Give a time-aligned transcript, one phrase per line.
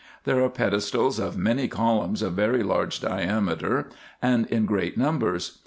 [0.23, 3.89] There are pedestals of many columns of very large diameter
[4.19, 5.59] and in great numbers.